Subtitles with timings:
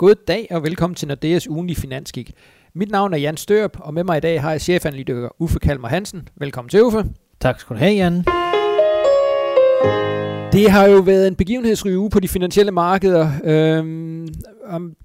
[0.00, 2.32] God dag og velkommen til Nordeas ugenlige finanskik.
[2.74, 5.88] Mit navn er Jan Størp, og med mig i dag har jeg chefanalytiker Uffe Kalmer
[5.88, 6.28] Hansen.
[6.36, 7.04] Velkommen til, Uffe.
[7.40, 8.16] Tak skal du have, Jan.
[10.52, 13.30] Det har jo været en begivenhedsrig uge på de finansielle markeder.
[13.44, 14.28] Øhm,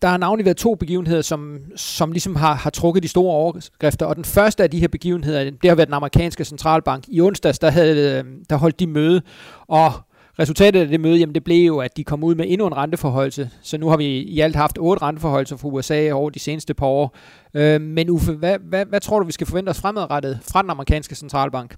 [0.01, 4.05] der har navnlig været to begivenheder, som, som ligesom har, har trukket de store overskrifter.
[4.05, 7.03] Og den første af de her begivenheder, det har været den amerikanske centralbank.
[7.07, 9.21] I onsdags, der, havde, der holdt de møde,
[9.67, 9.91] og
[10.39, 12.77] Resultatet af det møde, jamen det blev jo, at de kom ud med endnu en
[12.77, 13.49] renteforholdelse.
[13.61, 16.85] Så nu har vi i alt haft otte renteforholdelser fra USA over de seneste par
[16.85, 17.15] år.
[17.53, 20.69] Øh, men Uffe, hvad, hvad, hvad tror du, vi skal forvente os fremadrettet fra den
[20.69, 21.75] amerikanske centralbank?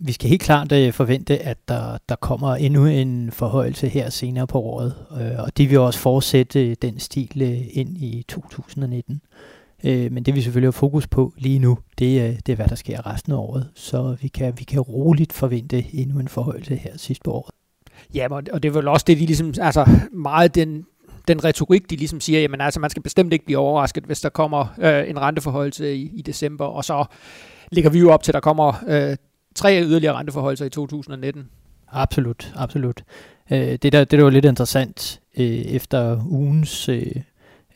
[0.00, 4.46] Vi skal helt klart øh, forvente, at der, der kommer endnu en forhøjelse her senere
[4.46, 9.20] på året, øh, og de vil også fortsætte øh, den stil øh, ind i 2019.
[9.84, 12.68] Øh, men det vi selvfølgelig har fokus på lige nu, det er, det er, hvad
[12.68, 13.70] der sker resten af året.
[13.74, 17.57] Så vi kan, vi kan roligt forvente endnu en forhøjelse her sidst på året.
[18.14, 20.86] Ja, og det er vel også det, de ligesom, altså meget den,
[21.28, 24.28] den retorik, de ligesom siger, jamen altså, man skal bestemt ikke blive overrasket, hvis der
[24.28, 27.04] kommer øh, en renteforholdelse i, i december, og så
[27.72, 29.16] ligger vi jo op til, at der kommer øh,
[29.54, 31.48] tre yderligere renteforholdelser i 2019.
[31.92, 33.04] Absolut, absolut.
[33.50, 37.16] Øh, det, der, det der var lidt interessant øh, efter ugens øh,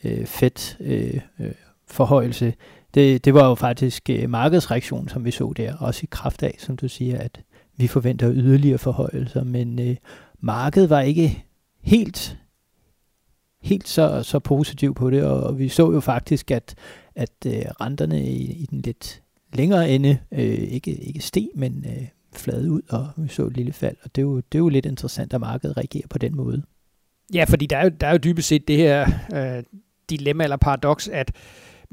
[0.03, 1.51] øh fedt øh, øh,
[1.87, 2.53] forhøjelse,
[2.93, 6.55] det, det var jo faktisk øh, markedsreaktionen, som vi så der, også i kraft af,
[6.59, 7.39] som du siger, at
[7.77, 9.95] vi forventer yderligere forhøjelser, men øh,
[10.39, 11.45] markedet var ikke
[11.81, 12.37] helt
[13.63, 16.75] helt så, så positiv på det, og vi så jo faktisk, at,
[17.15, 19.21] at øh, renterne i, i den lidt
[19.53, 23.73] længere ende øh, ikke, ikke steg, men øh, flade ud, og vi så et lille
[23.73, 26.35] fald, og det er jo, det er jo lidt interessant, at markedet reagerer på den
[26.35, 26.63] måde.
[27.33, 29.63] Ja, fordi der er jo, der er jo dybest set det her øh,
[30.09, 31.31] dilemma eller paradoks, at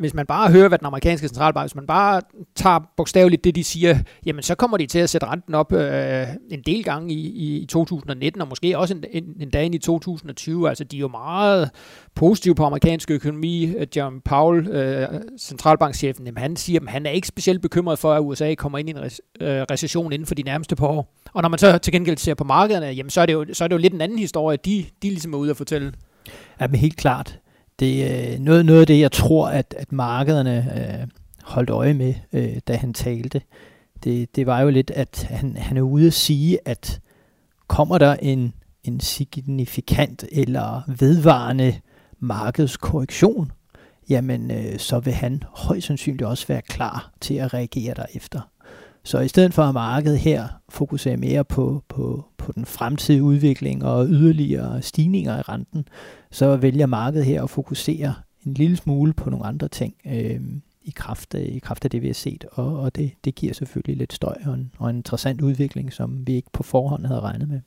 [0.00, 2.20] hvis man bare hører, hvad den amerikanske centralbank, hvis man bare
[2.54, 6.26] tager bogstaveligt det, de siger, jamen så kommer de til at sætte renten op øh,
[6.50, 10.68] en del gange i, i 2019, og måske også en, en, en dag i 2020.
[10.68, 11.70] Altså de er jo meget
[12.14, 13.64] positive på amerikansk økonomi.
[13.64, 18.12] Øh, John Powell, øh, centralbankchefen, jamen, han siger, at han er ikke specielt bekymret for,
[18.12, 21.14] at USA kommer ind i en re- øh, recession inden for de nærmeste par år.
[21.32, 23.64] Og når man så til gengæld ser på markederne, jamen så er det jo, så
[23.64, 25.92] er det jo lidt en anden historie, de, de ligesom er ude at fortælle.
[26.60, 27.38] Ja, men helt klart
[27.80, 31.08] det er øh, noget, noget af det, jeg tror, at, at markederne øh,
[31.42, 33.40] holdt øje med, øh, da han talte.
[34.04, 37.00] Det, det var jo lidt, at han, han er ude at sige, at
[37.66, 38.54] kommer der en,
[38.84, 41.74] en signifikant eller vedvarende
[42.18, 43.52] markedskorrektion,
[44.08, 48.40] jamen øh, så vil han højst sandsynligt også være klar til at reagere derefter.
[49.04, 53.84] Så i stedet for at markedet her fokuserer mere på, på, på den fremtidige udvikling
[53.84, 55.88] og yderligere stigninger i renten,
[56.30, 58.14] så vælger markedet her at fokusere
[58.46, 59.94] en lille smule på nogle andre ting.
[60.06, 60.40] Øh,
[60.82, 63.54] i kraft, af, i kraft af det, vi har set, og, og det, det giver
[63.54, 67.20] selvfølgelig lidt støj og en, og en interessant udvikling, som vi ikke på forhånd havde
[67.20, 67.60] regnet med.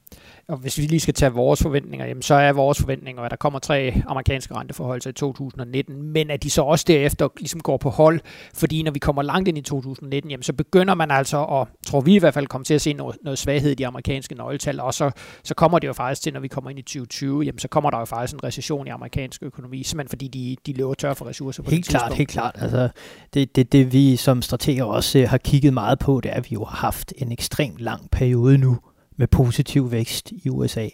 [0.48, 3.38] Og hvis vi lige skal tage vores forventninger, jamen, så er vores forventninger, at der
[3.38, 7.90] kommer tre amerikanske renteforhold i 2019, men at de så også derefter ligesom går på
[7.90, 8.20] hold,
[8.54, 12.02] fordi når vi kommer langt ind i 2019, jamen, så begynder man altså at, tror
[12.02, 14.80] vi i hvert fald, komme til at se noget, noget svaghed i de amerikanske nøgletal,
[14.80, 15.12] og så,
[15.44, 17.90] så kommer det jo faktisk til, når vi kommer ind i 2020, jamen, så kommer
[17.90, 21.26] der jo faktisk en recession i amerikansk økonomi, simpelthen fordi de, de løber tør for
[21.26, 22.56] ressourcer på Helt klart, helt klart.
[22.60, 22.90] Altså,
[23.34, 26.52] det, det, det vi som strateger også øh, har kigget meget på, det er, at
[26.52, 28.80] vi jo har haft en ekstremt lang periode nu
[29.18, 30.88] med positiv vækst i USA.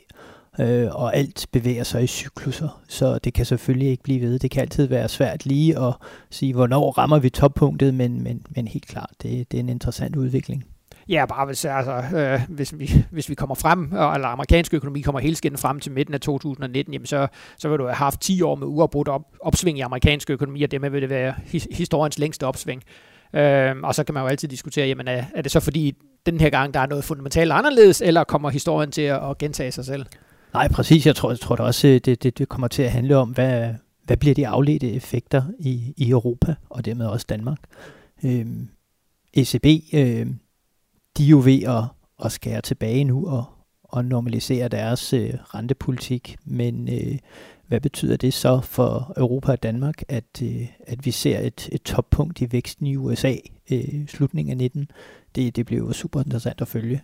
[0.59, 4.39] Øh, og alt bevæger sig i cykluser, så det kan selvfølgelig ikke blive ved.
[4.39, 5.93] Det kan altid være svært lige at
[6.29, 10.15] sige, hvornår rammer vi toppunktet, men, men, men helt klart, det, det er en interessant
[10.15, 10.65] udvikling.
[11.09, 15.19] Ja, bare hvis, altså, øh, hvis, vi, hvis vi kommer frem, eller amerikansk økonomi kommer
[15.19, 18.41] helt skidt frem til midten af 2019, jamen så, så vil du have haft 10
[18.41, 22.19] år med uafbrudt op, opsving i amerikansk økonomi, og dermed vil det være his, historiens
[22.19, 22.83] længste opsving.
[23.33, 25.95] Øh, og så kan man jo altid diskutere, jamen er, er det så fordi
[26.31, 29.71] den her gang, der er noget fundamentalt anderledes, eller kommer historien til at, at gentage
[29.71, 30.05] sig selv?
[30.53, 31.05] Nej, præcis.
[31.05, 33.29] Jeg tror, jeg tror det også, øh, det, det, det kommer til at handle om,
[33.29, 33.73] hvad,
[34.03, 37.59] hvad bliver de afledte effekter i, i Europa, og dermed også Danmark.
[38.23, 38.69] Øhm,
[39.33, 40.27] ECB øh,
[41.17, 41.83] de er jo ved at,
[42.25, 43.45] at skære tilbage nu og,
[43.83, 46.37] og normalisere deres øh, rentepolitik.
[46.45, 47.17] Men øh,
[47.67, 51.81] hvad betyder det så for Europa og Danmark, at, øh, at vi ser et, et
[51.81, 53.35] toppunkt i væksten i USA
[53.71, 54.91] øh, slutningen af 19?
[55.35, 57.01] Det, det bliver jo super interessant at følge.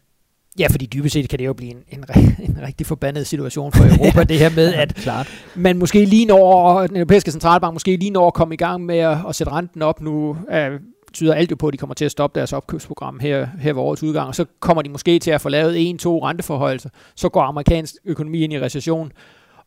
[0.59, 2.05] Ja, fordi dybest set kan det jo blive en, en,
[2.49, 5.27] en rigtig forbandet situation for Europa, det her med, at Klart.
[5.55, 8.97] man måske lige når, den europæiske centralbank måske lige når at komme i gang med
[8.97, 10.79] at, at sætte renten op nu, øh,
[11.13, 13.81] tyder alt jo på, at de kommer til at stoppe deres opkøbsprogram her, her ved
[13.81, 17.41] årets udgang, og så kommer de måske til at få lavet en-to renteforholdelser, så går
[17.41, 19.11] amerikansk økonomi ind i recession,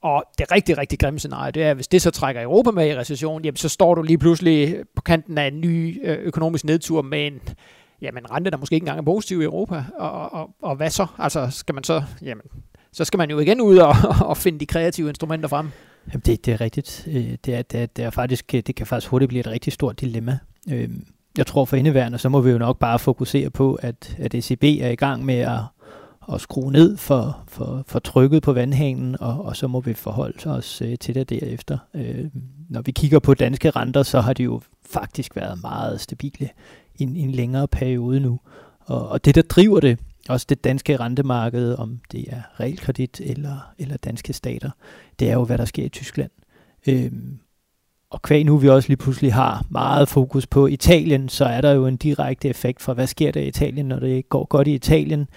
[0.03, 2.89] og det rigtig, rigtig grimme scenarie, det er, at hvis det så trækker Europa med
[2.89, 6.65] i recession, jamen så står du lige pludselig på kanten af en ny øh, økonomisk
[6.65, 7.41] nedtur med en
[8.03, 9.85] jamen, rente, der måske ikke engang er positiv i Europa.
[9.99, 11.07] Og, og, og hvad så?
[11.19, 12.43] Altså, skal man så, jamen,
[12.93, 13.95] så skal man jo igen ud og,
[14.31, 15.71] og finde de kreative instrumenter frem.
[16.13, 17.05] Jamen det, det er rigtigt.
[17.07, 19.47] Øh, det er, det, er, det er faktisk, øh, det kan faktisk hurtigt blive et
[19.47, 20.39] rigtig stort dilemma.
[20.71, 21.07] Øhm,
[21.39, 24.65] jeg tror for indeværende, så må vi jo nok bare fokusere på, at, at ECB
[24.65, 25.61] er i gang med at,
[26.33, 30.51] at skrue ned for, for, for trykket på vandhanen, og, og så må vi forholde
[30.51, 31.79] os øh, til det derefter.
[31.95, 32.25] Øh,
[32.69, 34.61] når vi kigger på danske renter, så har de jo
[34.91, 36.49] faktisk været meget stabile
[36.99, 38.41] en, en længere periode nu.
[38.81, 39.99] Og, og det, der driver det,
[40.29, 44.71] også det danske rentemarked, om det er realkredit eller, eller danske stater,
[45.19, 46.31] det er jo, hvad der sker i Tyskland.
[46.87, 47.39] Øhm,
[48.11, 51.73] og kvæg nu vi også lige pludselig har meget fokus på Italien, så er der
[51.73, 54.75] jo en direkte effekt fra, hvad sker der i Italien, når det går godt i
[54.75, 55.29] Italien,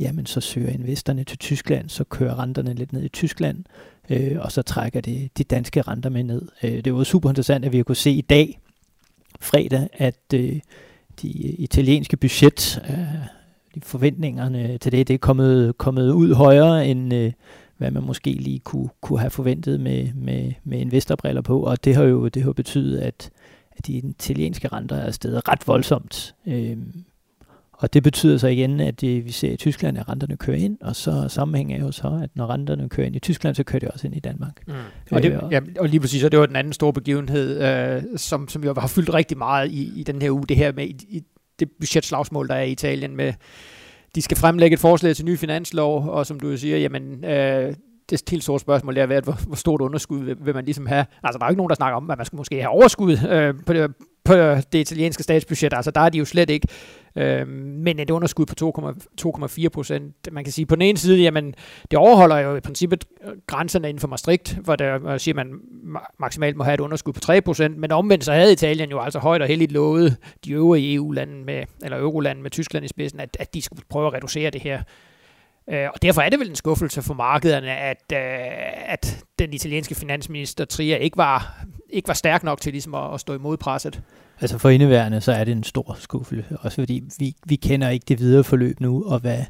[0.00, 3.64] jamen så søger investorerne til Tyskland, så kører renterne lidt ned i Tyskland,
[4.10, 6.42] øh, og så trækker det de danske renter med ned.
[6.62, 8.60] Øh, det var super interessant, at vi kunne se i dag,
[9.40, 10.60] fredag, at øh,
[11.22, 12.98] de øh, italienske budget, øh,
[13.74, 17.32] de forventningerne til det, det er kommet, kommet ud højere end øh,
[17.76, 21.94] hvad man måske lige kunne, kunne have forventet med, med, med investorbriller på, og det
[21.94, 23.30] har jo det har betydet, at,
[23.70, 26.34] at de italienske renter er steget ret voldsomt.
[26.46, 26.76] Øh,
[27.78, 30.78] og det betyder så igen, at det, vi ser i Tyskland, at renterne kører ind,
[30.80, 33.88] og så sammenhænger jo så, at når renterne kører ind i Tyskland, så kører det
[33.88, 34.62] også ind i Danmark.
[34.66, 34.74] Mm.
[35.10, 38.48] Og, det, ja, og lige præcis, og det var den anden store begivenhed, øh, som,
[38.48, 40.96] som jo har fyldt rigtig meget i, i den her uge, det her med i,
[41.08, 41.22] i
[41.58, 43.32] det budgetslagsmål, der er i Italien med
[44.14, 47.74] de skal fremlægge et forslag til ny finanslov, og som du siger, jamen, øh,
[48.10, 51.06] det helt store spørgsmål er, hvad, hvor, hvor stort underskud vil, vil man ligesom have?
[51.22, 53.12] Altså, der er jo ikke nogen, der snakker om, at man skal måske have overskud
[53.30, 54.34] øh, på, det, på
[54.72, 55.72] det italienske statsbudget.
[55.74, 56.68] Altså, der er de jo slet ikke.
[57.16, 58.54] Øh, men et underskud på
[59.20, 60.14] 2,4 procent.
[60.32, 61.54] Man kan sige, på den ene side, jamen,
[61.90, 65.52] det overholder jo i princippet øh, grænserne inden for Maastricht, hvor der øh, siger, man
[66.18, 67.78] maksimalt må have et underskud på 3 procent.
[67.78, 71.64] Men omvendt så havde Italien jo altså højt og heldigt lovet de øvrige EU-lande med,
[71.84, 74.82] eller Euroland med Tyskland i spidsen, at, at de skulle prøve at reducere det her
[75.70, 78.18] Øh, og derfor er det vel en skuffelse for markederne, at, øh,
[78.92, 83.20] at den italienske finansminister Tria ikke var, ikke var stærk nok til ligesom at, at
[83.20, 84.02] stå imod presset.
[84.40, 88.04] Altså for indeværende, så er det en stor skuffelse, også fordi vi, vi kender ikke
[88.08, 89.44] det videre forløb nu, og hvad,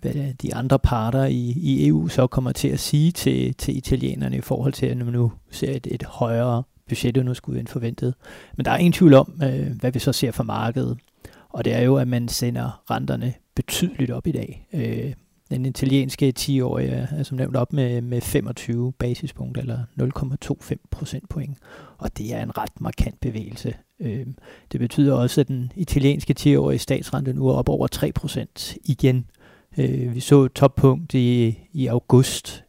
[0.00, 4.36] hvad de andre parter i, i EU så kommer til at sige til, til italienerne
[4.36, 8.14] i forhold til, at man nu ser et, et højere budgetunderskud end forventet.
[8.56, 10.98] Men der er ingen tvivl om, øh, hvad vi så ser fra markedet.
[11.48, 14.68] Og det er jo, at man sender renterne betydeligt op i dag.
[14.72, 15.12] Øh,
[15.56, 19.78] den italienske 10-årige øh, øh, er som nævnt op med, med 25 basispunkter, eller
[20.70, 21.58] 0,25 procentpoint.
[21.98, 23.74] Og det er en ret markant bevægelse.
[24.00, 24.26] Øh,
[24.72, 29.26] det betyder også, at den italienske 10-årige statsrente nu er op over 3 procent igen.
[29.78, 32.64] Øh, vi så et toppunkt i, i august,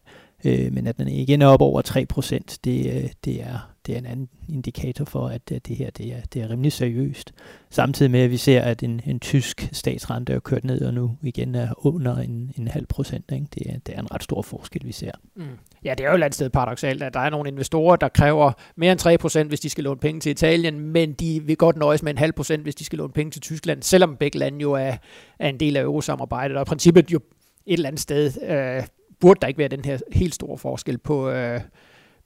[0.45, 3.93] øh, men at den igen er op over 3 procent, det, øh, det er det
[3.93, 7.33] er en anden indikator for, at, øh, det her det er, det er rimelig seriøst.
[7.69, 11.17] Samtidig med, at vi ser, at en, en tysk statsrente er kørt ned, og nu
[11.21, 13.31] igen er under en, en halv procent.
[13.31, 13.47] Ikke?
[13.53, 15.11] Det, er, det er en ret stor forskel, vi ser.
[15.35, 15.43] Mm.
[15.83, 18.51] Ja, det er jo et andet sted paradoxalt, at der er nogle investorer, der kræver
[18.75, 21.77] mere end 3 procent, hvis de skal låne penge til Italien, men de vil godt
[21.77, 24.59] nøjes med en halv procent, hvis de skal låne penge til Tyskland, selvom begge lande
[24.61, 24.93] jo er,
[25.39, 27.19] er en del af eurosamarbejdet, og i princippet jo
[27.65, 28.83] et eller andet sted øh,
[29.19, 31.61] burde der ikke være den her helt store forskel på, øh,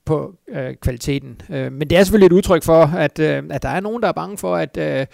[0.09, 1.41] på øh, kvaliteten.
[1.49, 4.07] Øh, men det er selvfølgelig et udtryk for, at, øh, at der er nogen, der
[4.07, 5.05] er bange for, at, øh,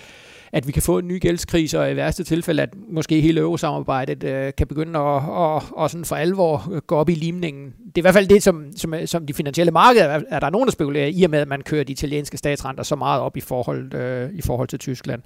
[0.52, 4.24] at vi kan få en ny gældskrise, og i værste tilfælde, at måske hele eurosamarbejdet
[4.24, 7.66] øh, kan begynde at og, og sådan for alvor øh, gå op i limningen.
[7.66, 10.68] Det er i hvert fald det, som, som, som de finansielle markeder, er der nogen,
[10.68, 13.42] der spekulerer i og med, at man kører de italienske statsrenter så meget op i
[13.42, 15.22] forhold, øh, i forhold til Tyskland.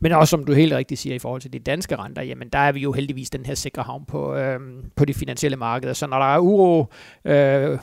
[0.00, 2.58] Men også som du helt rigtigt siger i forhold til de danske renter, jamen der
[2.58, 4.60] er vi jo heldigvis den her sikre havn på, øh,
[4.96, 5.92] på de finansielle markeder.
[5.92, 6.86] Så når der er uro,
[7.24, 7.78] øh,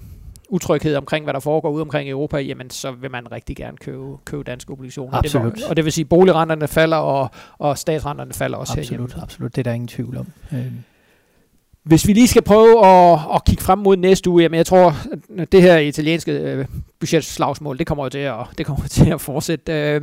[0.51, 3.77] utryghed omkring, hvad der foregår ude omkring i Europa, jamen så vil man rigtig gerne
[3.77, 5.17] købe, købe danske obligationer.
[5.17, 5.55] Absolut.
[5.55, 9.23] Det, og det vil sige, at boligrenterne falder, og, og statsrenterne falder også Absolut, herhjemme.
[9.23, 9.55] absolut.
[9.55, 10.27] Det er der ingen tvivl om.
[10.53, 10.65] Øh.
[11.83, 14.95] Hvis vi lige skal prøve at, at kigge frem mod næste uge, jamen jeg tror,
[15.37, 16.65] at det her italienske øh,
[16.99, 19.73] budgetslagsmål, det kommer jo til at, det kommer til at fortsætte.
[19.73, 20.01] Øh,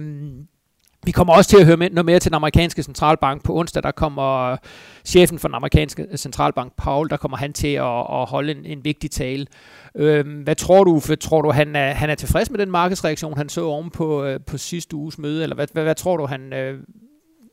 [1.08, 3.44] vi kommer også til at høre noget mere til den amerikanske centralbank.
[3.44, 4.58] På onsdag, der kommer øh,
[5.04, 8.66] chefen for den amerikanske øh, centralbank, Paul, der kommer han til at, at holde en,
[8.66, 9.46] en vigtig tale.
[9.94, 11.00] Øhm, hvad tror du?
[11.00, 14.24] For, tror du, han er, han er tilfreds med den markedsreaktion, han så oven på,
[14.24, 15.42] øh, på sidste uges møde?
[15.42, 16.52] Eller hvad, hvad, hvad tror du, han...
[16.52, 16.80] Øh,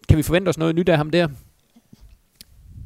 [0.09, 1.27] kan vi forvente os noget nyt af ham der?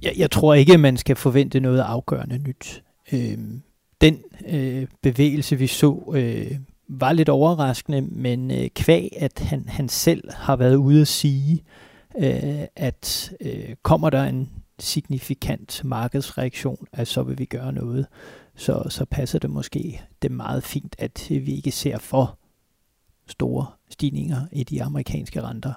[0.01, 2.83] Jeg, jeg tror ikke, man skal forvente noget afgørende nyt.
[3.13, 3.61] Øhm,
[4.01, 4.17] den
[4.49, 6.51] øh, bevægelse, vi så øh,
[6.89, 11.63] var lidt overraskende, men øh, kvæg, at han, han selv har været ude at sige,
[12.17, 18.08] øh, at øh, kommer der en signifikant markedsreaktion, at så vil vi gøre noget,
[18.55, 22.38] så, så passer det måske det meget fint, at øh, vi ikke ser for
[23.27, 25.74] store stigninger i de amerikanske renter.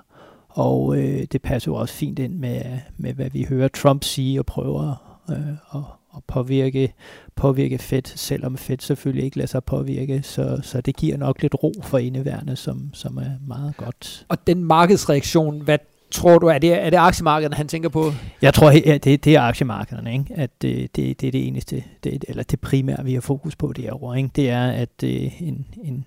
[0.49, 4.41] Og øh, det passer jo også fint ind med, med, hvad vi hører Trump sige
[4.41, 5.37] og prøver øh,
[5.69, 6.95] og, og påvirke,
[7.37, 10.23] påvirke Fed, selvom Fed selvfølgelig ikke lader sig påvirke.
[10.23, 14.27] Så, så det giver nok lidt ro for indeværende, som, som er meget godt.
[14.29, 15.79] Og den markedsreaktion, hvad
[16.11, 18.13] tror du, er det, er det aktiemarkedet, han tænker på?
[18.43, 20.35] Jeg tror, ja, det, det er aktiemarkederne, ikke?
[20.35, 23.73] at det, det, det er det eneste, det, eller det primære, vi har fokus på
[23.73, 24.17] derovre.
[24.17, 24.31] Ikke?
[24.37, 26.05] Det er, at øh, en, en,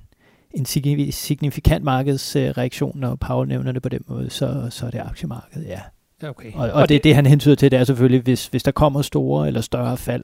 [0.51, 0.65] en
[1.11, 5.79] signifikant markedsreaktion, når Paul nævner det på den måde, så, så er det aktiemarkedet, ja.
[6.23, 6.53] Okay.
[6.53, 9.01] Og, og, og det, det, han hentyder til, det er selvfølgelig, hvis, hvis der kommer
[9.01, 10.23] store eller større fald,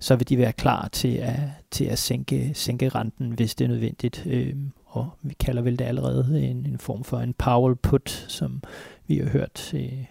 [0.00, 1.40] så vil de være klar til at,
[1.70, 4.26] til at sænke, sænke renten, hvis det er nødvendigt.
[4.26, 8.62] Øhm, og vi kalder vel det allerede en, en form for en Powell put, som
[9.06, 10.04] vi har hørt, øh,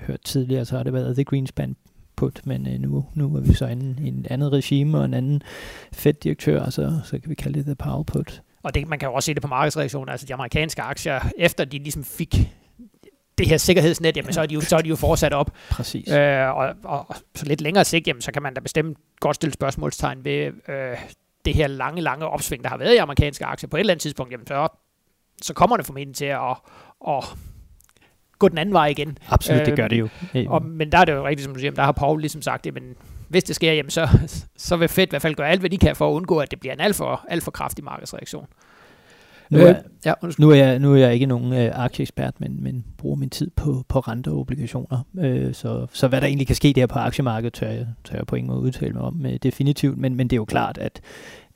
[0.00, 1.76] hørt tidligere, så har det været The Greenspan
[2.16, 5.14] put, men øh, nu, nu er vi så i en, en andet regime og en
[5.14, 5.42] anden
[5.92, 8.42] Fed-direktør, så, så kan vi kalde det The Powell put.
[8.62, 11.64] Og det, man kan jo også se det på markedsreaktionen, altså de amerikanske aktier, efter
[11.64, 12.50] de ligesom fik
[13.40, 15.50] det her sikkerhedsnet, jamen så er de jo, så er de jo fortsat op.
[15.70, 16.12] Præcis.
[16.12, 19.36] Øh, og, og, og så lidt længere sigt, jamen så kan man da bestemt godt
[19.36, 20.96] stille spørgsmålstegn ved øh,
[21.44, 23.68] det her lange, lange opsving, der har været i amerikanske aktier.
[23.68, 24.68] På et eller andet tidspunkt, jamen så,
[25.42, 26.56] så kommer det formentlig til at,
[27.08, 27.24] at
[28.38, 29.18] gå den anden vej igen.
[29.28, 30.08] Absolut, øh, det gør det jo.
[30.48, 32.66] Og, men der er det jo rigtigt, som du siger, der har Paul ligesom sagt,
[32.66, 32.74] at
[33.28, 34.08] hvis det sker, jamen så,
[34.56, 36.50] så vil Fed i hvert fald gøre alt, hvad de kan for at undgå, at
[36.50, 38.46] det bliver en alt for, alt for kraftig markedsreaktion.
[39.50, 42.62] Nu er, øh, ja, nu, er jeg, nu er jeg ikke nogen øh, aktieekspert, men,
[42.62, 45.06] men bruger min tid på, på renter og obligationer.
[45.18, 48.26] Øh, så, så hvad der egentlig kan ske der på aktiemarkedet, tør jeg, tør jeg
[48.26, 49.98] på ingen måde udtale mig om øh, definitivt.
[49.98, 51.00] Men, men det er jo klart, at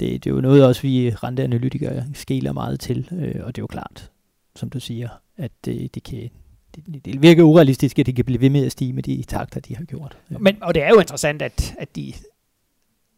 [0.01, 3.09] det, det er jo noget også, vi renteanalytikere skæler meget til.
[3.13, 4.11] Øh, og det er jo klart,
[4.57, 6.31] som du siger, at det, det kan
[6.75, 9.61] det, det virker urealistisk, at de kan blive ved med at stige med de takter,
[9.61, 10.19] de har gjort.
[10.29, 12.13] Men, og det er jo interessant, at, at de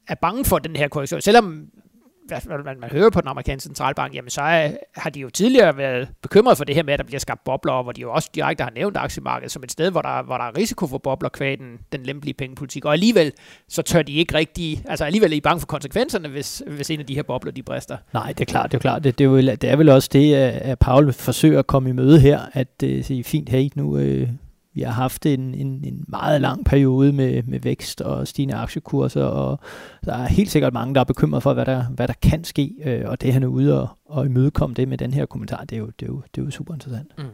[0.09, 1.21] er bange for den her korrektion.
[1.21, 1.69] Selvom
[2.29, 5.77] hvad man, man hører på den amerikanske centralbank, jamen så er, har de jo tidligere
[5.77, 8.31] været bekymret for det her med, at der bliver skabt bobler, hvor de jo også
[8.35, 11.29] direkte har nævnt aktiemarkedet som et sted, hvor der, hvor der er risiko for bobler
[11.29, 12.85] kvæg den, den lempelige pengepolitik.
[12.85, 13.33] Og alligevel,
[13.69, 17.01] så tør de ikke rigtig, altså alligevel er I bange for konsekvenserne, hvis, hvis en
[17.01, 17.97] af de her bobler, de brister.
[18.13, 19.05] Nej, det er klart, det er klart.
[19.05, 21.93] Det, det, er, jo, det er vel også det, at Paul forsøger at komme i
[21.93, 24.29] møde her, at øh, sige, fint, hey, nu, øh,
[24.77, 29.25] vi har haft en, en, en meget lang periode med, med vækst og stigende aktiekurser,
[29.25, 29.61] og
[30.05, 32.75] der er helt sikkert mange, der er bekymret for, hvad der, hvad der kan ske,
[32.85, 35.73] øh, og det han er ude og, og imødekomme det med den her kommentar, det
[35.73, 37.19] er jo, det er jo, det er jo super interessant.
[37.19, 37.25] Mm.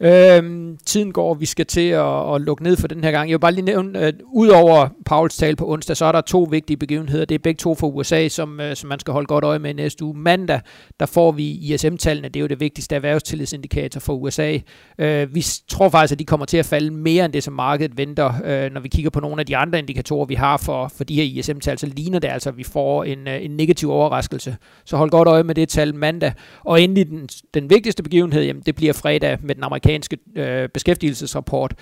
[0.00, 3.30] Øhm, tiden går, vi skal til at, at lukke ned for den her gang.
[3.30, 6.48] Jeg vil bare lige nævne, at udover Pauls tale på onsdag, så er der to
[6.50, 7.24] vigtige begivenheder.
[7.24, 9.74] Det er begge to for USA, som, øh, som man skal holde godt øje med
[9.74, 10.18] næste uge.
[10.18, 10.60] Mandag,
[11.00, 12.28] der får vi ISM-tallene.
[12.28, 14.58] Det er jo det vigtigste erhvervstillidsindikator for USA.
[14.98, 17.96] Øh, vi tror faktisk, at de kommer til at falde mere end det, som markedet
[17.96, 18.32] venter.
[18.44, 21.14] Øh, når vi kigger på nogle af de andre indikatorer, vi har for, for de
[21.14, 24.56] her ISM-tal, så ligner det altså, at vi får en, øh, en negativ overraskelse.
[24.84, 26.32] Så hold godt øje med det tal mandag.
[26.64, 31.74] Og endelig den, den vigtigste begivenhed, jamen, det bliver fredag med den amerikanske øh, beskæftigelsesrapport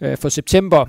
[0.00, 0.86] øh, for september.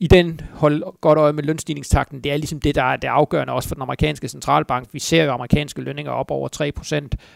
[0.00, 2.20] I den hold godt øje med lønstigningstakten.
[2.20, 4.88] Det er ligesom det, der er det afgørende også for den amerikanske centralbank.
[4.92, 6.48] Vi ser jo amerikanske lønninger op over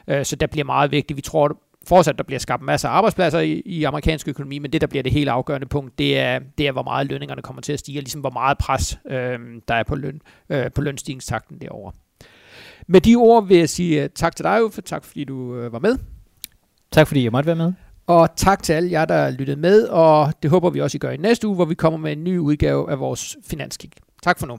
[0.09, 1.17] 3%, øh, så der bliver meget vigtigt.
[1.17, 4.81] Vi tror fortsat, der bliver skabt masser af arbejdspladser i, i amerikansk økonomi, men det,
[4.81, 7.73] der bliver det helt afgørende punkt, det er, det er hvor meget lønningerne kommer til
[7.73, 9.39] at stige, og ligesom hvor meget pres øh,
[9.69, 11.93] der er på, løn, øh, på lønstigningstakten derovre.
[12.87, 14.83] Med de ord vil jeg sige øh, tak til dig, Uffe.
[14.83, 15.99] Tak fordi du øh, var med.
[16.93, 17.73] Tak fordi jeg måtte være med.
[18.07, 21.11] Og tak til alle jer, der lyttede med, og det håber vi også, I gør
[21.11, 23.91] i næste uge, hvor vi kommer med en ny udgave af vores Finanskig.
[24.23, 24.59] Tak for nu.